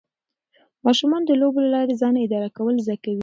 ماشومان 0.85 1.21
د 1.25 1.31
لوبو 1.41 1.59
له 1.63 1.69
لارې 1.75 1.93
ځان 2.01 2.15
اداره 2.25 2.49
کول 2.57 2.75
زده 2.85 2.97
کوي. 3.03 3.19